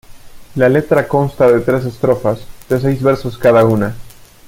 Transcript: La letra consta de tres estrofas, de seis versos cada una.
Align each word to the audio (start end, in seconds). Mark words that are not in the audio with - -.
La 0.55 0.67
letra 0.67 1.07
consta 1.07 1.47
de 1.51 1.59
tres 1.59 1.85
estrofas, 1.85 2.39
de 2.67 2.79
seis 2.79 3.03
versos 3.03 3.37
cada 3.37 3.65
una. 3.65 3.95